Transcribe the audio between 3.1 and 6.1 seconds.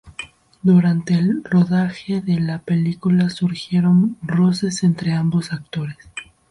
surgieron roces entre ambos actores.